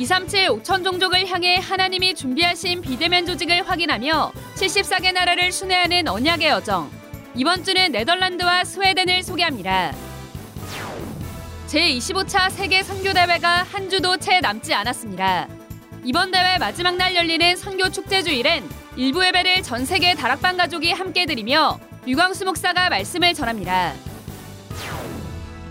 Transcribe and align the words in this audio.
237 0.00 0.62
5천 0.62 0.82
종족을 0.82 1.26
향해 1.28 1.56
하나님이 1.56 2.14
준비하신 2.14 2.80
비대면 2.80 3.26
조직을 3.26 3.68
확인하며 3.68 4.32
74개 4.54 5.12
나라를 5.12 5.52
순회하는 5.52 6.08
언약의 6.08 6.48
여정. 6.48 6.90
이번 7.34 7.62
주는 7.62 7.92
네덜란드와 7.92 8.64
스웨덴을 8.64 9.22
소개합니다. 9.22 9.92
제25차 11.66 12.50
세계 12.50 12.82
선교 12.82 13.12
대회가 13.12 13.62
한 13.64 13.90
주도 13.90 14.16
채 14.16 14.40
남지 14.40 14.72
않았습니다. 14.72 15.48
이번 16.02 16.30
대회 16.30 16.56
마지막 16.56 16.96
날 16.96 17.14
열리는 17.14 17.54
선교 17.56 17.90
축제 17.90 18.22
주일엔 18.22 18.66
일부 18.96 19.22
예배를 19.26 19.62
전 19.62 19.84
세계 19.84 20.14
다락방 20.14 20.56
가족이 20.56 20.92
함께 20.92 21.26
드리며 21.26 21.78
류광수 22.06 22.46
목사가 22.46 22.88
말씀을 22.88 23.34
전합니다. 23.34 23.92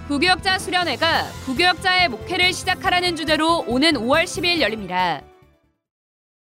부교역자 0.10 0.58
수련회가 0.58 1.26
부교역자의 1.46 2.10
목회를 2.10 2.52
시작하라는 2.52 3.16
주제로 3.16 3.64
오는 3.68 3.92
5월 3.92 4.24
10일 4.24 4.60
열립니다. 4.60 5.22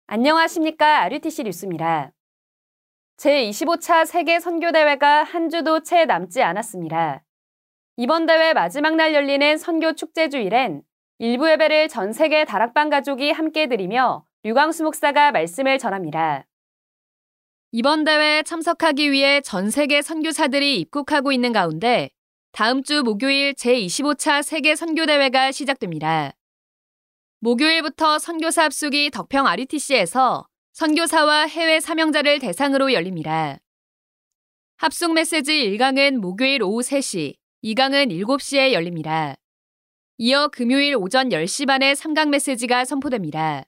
안녕하십니까. 0.06 1.00
RUTC 1.02 1.42
뉴스입니다. 1.42 2.12
제25차 3.16 4.06
세계 4.06 4.38
선교대회가 4.38 5.24
한 5.24 5.50
주도 5.50 5.80
채 5.80 6.04
남지 6.04 6.44
않았습니다. 6.44 7.24
이번 7.96 8.26
대회 8.26 8.52
마지막 8.52 8.94
날 8.94 9.12
열리는 9.12 9.58
선교 9.58 9.94
축제 9.94 10.28
주일엔 10.28 10.82
일부 11.18 11.50
예배를 11.50 11.88
전 11.88 12.12
세계 12.12 12.44
다락방 12.44 12.88
가족이 12.88 13.32
함께 13.32 13.66
드리며 13.66 14.24
류광수 14.44 14.84
목사가 14.84 15.32
말씀을 15.32 15.80
전합니다. 15.80 16.46
이번 17.72 18.04
대회에 18.04 18.44
참석하기 18.44 19.10
위해 19.10 19.40
전 19.40 19.70
세계 19.70 20.02
선교사들이 20.02 20.78
입국하고 20.82 21.32
있는 21.32 21.52
가운데 21.52 22.10
다음 22.56 22.82
주 22.82 23.02
목요일 23.02 23.52
제25차 23.52 24.42
세계 24.42 24.76
선교대회가 24.76 25.52
시작됩니다. 25.52 26.32
목요일부터 27.40 28.18
선교사 28.18 28.62
합숙이 28.62 29.10
덕평 29.10 29.46
RUTC에서 29.46 30.46
선교사와 30.72 31.48
해외 31.48 31.80
사명자를 31.80 32.38
대상으로 32.38 32.94
열립니다. 32.94 33.58
합숙 34.78 35.12
메시지 35.12 35.52
1강은 35.52 36.16
목요일 36.16 36.62
오후 36.62 36.80
3시, 36.80 37.34
2강은 37.62 38.10
7시에 38.24 38.72
열립니다. 38.72 39.34
이어 40.16 40.48
금요일 40.48 40.96
오전 40.96 41.28
10시 41.28 41.66
반에 41.66 41.92
3강 41.92 42.30
메시지가 42.30 42.86
선포됩니다. 42.86 43.64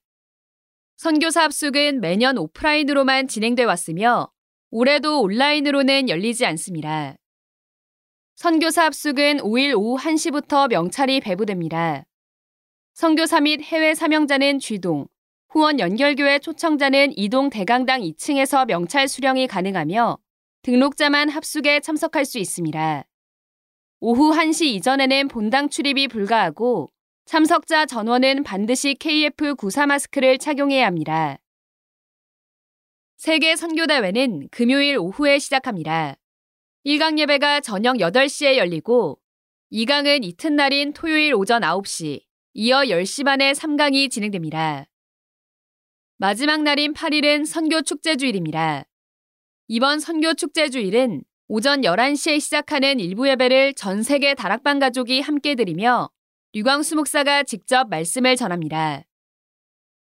선교사 0.96 1.42
합숙은 1.42 2.00
매년 2.00 2.38
오프라인으로만 2.38 3.28
진행돼 3.28 3.64
왔으며 3.64 4.30
올해도 4.70 5.20
온라인으로는 5.20 6.08
열리지 6.08 6.46
않습니다. 6.46 7.18
선교사 8.38 8.84
합숙은 8.84 9.38
5일 9.38 9.74
오후 9.76 10.00
1시부터 10.00 10.68
명찰이 10.68 11.18
배부됩니다. 11.18 12.04
선교사 12.94 13.40
및 13.40 13.60
해외 13.62 13.96
사명자는 13.96 14.60
쥐동, 14.60 15.08
후원 15.48 15.80
연결교회 15.80 16.38
초청자는 16.38 17.18
이동 17.18 17.50
대강당 17.50 18.00
2층에서 18.00 18.64
명찰 18.68 19.08
수령이 19.08 19.48
가능하며 19.48 20.18
등록자만 20.62 21.30
합숙에 21.30 21.80
참석할 21.80 22.24
수 22.24 22.38
있습니다. 22.38 23.02
오후 23.98 24.30
1시 24.30 24.66
이전에는 24.66 25.26
본당 25.26 25.68
출입이 25.68 26.06
불가하고 26.06 26.90
참석자 27.24 27.86
전원은 27.86 28.44
반드시 28.44 28.94
KF94 28.94 29.86
마스크를 29.86 30.38
착용해야 30.38 30.86
합니다. 30.86 31.38
세계 33.16 33.56
선교대회는 33.56 34.50
금요일 34.52 34.96
오후에 34.96 35.40
시작합니다. 35.40 36.14
1강 36.88 37.18
예배가 37.18 37.60
저녁 37.60 37.96
8시에 37.96 38.56
열리고 38.56 39.20
2강은 39.70 40.24
이튿날인 40.24 40.94
토요일 40.94 41.34
오전 41.34 41.60
9시, 41.60 42.22
이어 42.54 42.78
10시 42.78 43.26
반에 43.26 43.52
3강이 43.52 44.10
진행됩니다. 44.10 44.86
마지막 46.16 46.62
날인 46.62 46.94
8일은 46.94 47.44
선교 47.44 47.82
축제 47.82 48.16
주일입니다. 48.16 48.86
이번 49.66 50.00
선교 50.00 50.32
축제 50.32 50.70
주일은 50.70 51.24
오전 51.48 51.82
11시에 51.82 52.40
시작하는 52.40 53.00
일부 53.00 53.28
예배를 53.28 53.74
전 53.74 54.02
세계 54.02 54.32
다락방 54.34 54.78
가족이 54.78 55.20
함께 55.20 55.56
드리며 55.56 56.08
류광수 56.54 56.96
목사가 56.96 57.42
직접 57.42 57.90
말씀을 57.90 58.36
전합니다. 58.36 59.02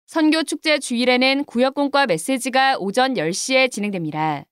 선교 0.05 0.43
축제 0.43 0.79
주일에는 0.79 1.43
구역공과 1.43 2.05
메시지가 2.05 2.77
오전 2.79 3.15
10시에 3.15 3.69
진행됩니다. 3.69 4.45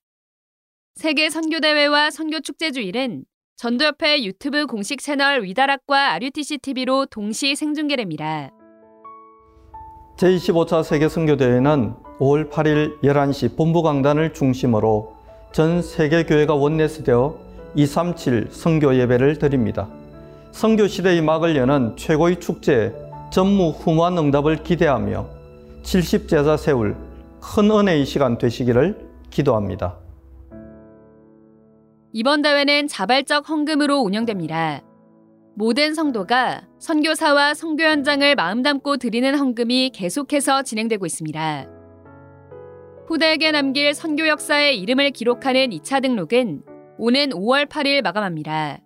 세계 1.00 1.30
선교대회와 1.30 2.10
선교 2.10 2.40
축제 2.40 2.72
주일은 2.72 3.24
전도협회 3.56 4.22
유튜브 4.22 4.66
공식 4.66 5.00
채널 5.00 5.42
위다락과 5.42 6.12
RUTC 6.12 6.58
TV로 6.58 7.06
동시 7.06 7.56
생중계됩니다. 7.56 8.50
제25차 10.18 10.84
세계 10.84 11.08
선교대회는 11.08 11.94
5월 12.18 12.50
8일 12.50 13.00
11시 13.00 13.56
본부 13.56 13.82
강단을 13.82 14.34
중심으로 14.34 15.16
전 15.52 15.80
세계 15.80 16.26
교회가 16.26 16.54
원내스되어 16.54 17.34
237 17.76 18.48
선교 18.50 18.94
예배를 18.94 19.38
드립니다. 19.38 19.88
선교 20.52 20.86
시대의 20.86 21.22
막을 21.22 21.56
여는 21.56 21.96
최고의 21.96 22.40
축제 22.40 22.92
전무후무한 23.32 24.18
응답을 24.18 24.64
기대하며 24.64 25.26
70제자 25.82 26.58
세울 26.58 26.94
큰 27.40 27.70
은혜의 27.70 28.04
시간 28.04 28.36
되시기를 28.36 28.98
기도합니다. 29.30 29.96
이번 32.12 32.42
대회는 32.42 32.88
자발적 32.88 33.48
헌금으로 33.48 33.98
운영됩니다. 33.98 34.82
모든 35.54 35.94
성도가 35.94 36.66
선교사와 36.80 37.54
선교 37.54 37.84
현장을 37.84 38.34
마음 38.34 38.62
담고 38.62 38.96
드리는 38.96 39.32
헌금이 39.36 39.90
계속해서 39.94 40.62
진행되고 40.62 41.06
있습니다. 41.06 41.66
후대에게 43.06 43.52
남길 43.52 43.94
선교 43.94 44.26
역사의 44.26 44.80
이름을 44.80 45.10
기록하는 45.10 45.70
2차 45.70 46.02
등록은 46.02 46.62
오는 46.98 47.30
5월 47.30 47.66
8일 47.66 48.02
마감합니다. 48.02 48.78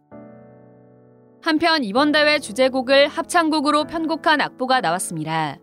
한편 1.43 1.85
이번 1.85 2.13
대회 2.13 2.39
주제곡을 2.39 3.09
합창곡으로 3.09 3.85
편곡한 3.85 4.41
악보가 4.41 4.81
나왔습니다. 4.81 5.59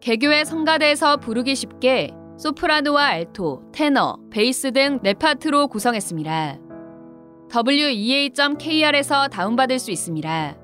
개교의 0.00 0.44
성가대에서 0.44 1.18
부르기 1.18 1.54
쉽게 1.54 2.12
소프라노와 2.38 3.04
알토, 3.06 3.70
테너, 3.72 4.18
베이스 4.30 4.72
등 4.72 4.98
네파트로 5.02 5.68
구성했습니다. 5.68 6.69
wea.kr에서 7.52 9.28
다운받을 9.28 9.78
수 9.78 9.90
있습니다. 9.90 10.56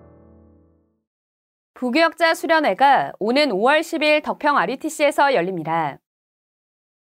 부교역자 1.75 2.35
수련회가 2.35 3.13
오는 3.19 3.51
5월 3.51 3.81
10일 3.81 4.23
덕평 4.23 4.57
RUTC에서 4.57 5.35
열립니다. 5.35 5.99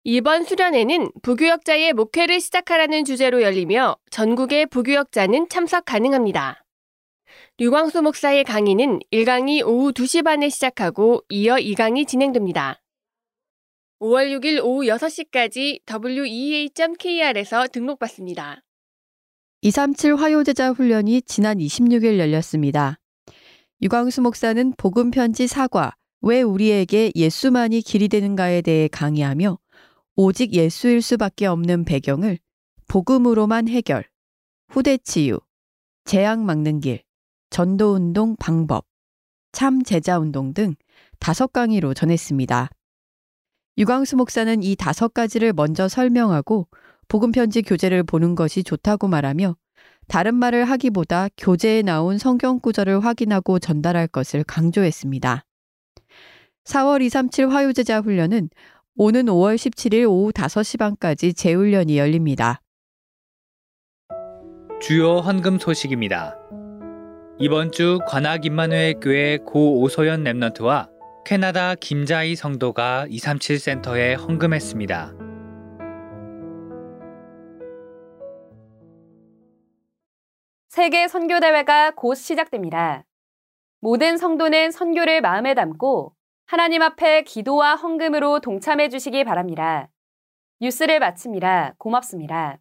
이번 0.04 0.44
수련회는 0.44 1.10
부교역자의 1.22 1.92
목회를 1.94 2.40
시작하라는 2.40 3.04
주제로 3.04 3.42
열리며 3.42 3.96
전국의 4.10 4.66
부교역자는 4.66 5.48
참석 5.48 5.84
가능합니다. 5.84 6.64
류광수 7.58 8.02
목사의 8.02 8.44
강의는 8.44 9.00
1강이 9.12 9.66
오후 9.66 9.92
2시 9.92 10.24
반에 10.24 10.48
시작하고 10.48 11.22
이어 11.28 11.54
2강이 11.56 12.06
진행됩니다. 12.06 12.82
5월 14.00 14.30
6일 14.38 14.62
오후 14.62 14.82
6시까지 14.82 15.80
wea.kr에서 15.88 17.68
등록받습니다. 17.68 18.65
237 19.62 20.16
화요제자 20.16 20.70
훈련이 20.72 21.22
지난 21.22 21.58
26일 21.58 22.18
열렸습니다. 22.18 22.98
유광수 23.80 24.20
목사는 24.20 24.74
복음 24.76 25.10
편지 25.10 25.46
사과, 25.46 25.94
왜 26.20 26.42
우리에게 26.42 27.12
예수만이 27.14 27.80
길이 27.80 28.08
되는가에 28.08 28.60
대해 28.60 28.86
강의하며 28.88 29.58
오직 30.14 30.52
예수일 30.52 31.00
수밖에 31.00 31.46
없는 31.46 31.84
배경을 31.84 32.38
복음으로만 32.86 33.68
해결, 33.68 34.04
후대 34.68 34.98
치유, 34.98 35.40
재앙 36.04 36.44
막는 36.44 36.80
길, 36.80 37.02
전도 37.48 37.94
운동 37.94 38.36
방법, 38.36 38.84
참 39.52 39.82
제자 39.82 40.18
운동 40.18 40.52
등 40.52 40.74
다섯 41.18 41.52
강의로 41.52 41.94
전했습니다. 41.94 42.68
유광수 43.78 44.16
목사는 44.16 44.62
이 44.62 44.76
다섯 44.76 45.14
가지를 45.14 45.54
먼저 45.54 45.88
설명하고 45.88 46.68
복음편지 47.08 47.62
교재를 47.62 48.02
보는 48.02 48.34
것이 48.34 48.62
좋다고 48.64 49.08
말하며 49.08 49.56
다른 50.08 50.34
말을 50.34 50.64
하기보다 50.64 51.28
교재에 51.36 51.82
나온 51.82 52.18
성경 52.18 52.60
구절을 52.60 53.04
확인하고 53.04 53.58
전달할 53.58 54.06
것을 54.06 54.44
강조했습니다. 54.44 55.44
4월 56.64 57.02
237 57.02 57.50
화요제자 57.50 58.00
훈련은 58.00 58.50
오는 58.96 59.26
5월 59.26 59.56
17일 59.56 60.08
오후 60.08 60.32
5시 60.32 60.78
반까지 60.78 61.34
재훈련이 61.34 61.98
열립니다. 61.98 62.60
주요 64.80 65.18
헌금 65.18 65.58
소식입니다. 65.58 66.36
이번 67.38 67.70
주 67.70 67.98
관악 68.06 68.46
임마누엘 68.46 69.00
교회 69.00 69.38
고 69.38 69.80
오소연 69.80 70.24
랩넌트와 70.24 70.88
캐나다 71.26 71.74
김자희 71.74 72.36
성도가 72.36 73.06
237 73.10 73.58
센터에 73.58 74.14
헌금했습니다. 74.14 75.25
세계 80.76 81.08
선교대회가 81.08 81.92
곧 81.92 82.16
시작됩니다. 82.16 83.06
모든 83.80 84.18
성도는 84.18 84.70
선교를 84.70 85.22
마음에 85.22 85.54
담고 85.54 86.12
하나님 86.44 86.82
앞에 86.82 87.22
기도와 87.22 87.76
헌금으로 87.76 88.40
동참해 88.40 88.90
주시기 88.90 89.24
바랍니다. 89.24 89.88
뉴스를 90.60 90.98
마칩니다. 90.98 91.76
고맙습니다. 91.78 92.58